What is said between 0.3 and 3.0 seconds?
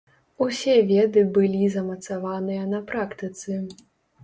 Усе веды былі замацаваныя на